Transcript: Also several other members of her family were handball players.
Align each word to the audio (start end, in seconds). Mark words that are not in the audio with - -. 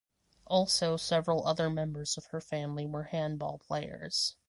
Also 0.47 0.97
several 0.97 1.45
other 1.45 1.69
members 1.69 2.17
of 2.17 2.25
her 2.31 2.41
family 2.41 2.87
were 2.87 3.03
handball 3.03 3.59
players. 3.59 4.35